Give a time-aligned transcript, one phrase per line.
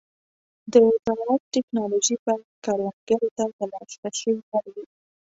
[0.73, 0.73] د
[1.03, 4.83] زراعت ټيکنالوژي باید کروندګرو ته د لاسرسي وړ وي.